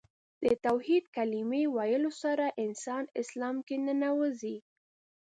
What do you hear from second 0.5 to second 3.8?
توحید کلمې ویلو سره انسان اسلام کې